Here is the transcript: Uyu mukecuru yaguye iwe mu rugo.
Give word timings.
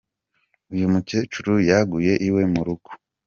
Uyu 0.73 0.91
mukecuru 0.93 1.53
yaguye 1.69 2.13
iwe 2.27 2.41
mu 2.53 2.61
rugo. 2.67 2.89